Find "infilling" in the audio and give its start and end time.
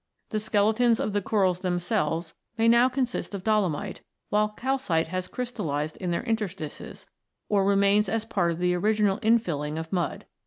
9.19-9.77